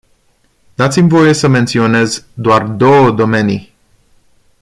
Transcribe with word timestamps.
Dați-mi 0.75 1.09
voie 1.09 1.33
să 1.33 1.47
menționez 1.47 2.25
doar 2.33 2.63
două 2.67 3.11
domenii. 3.11 3.73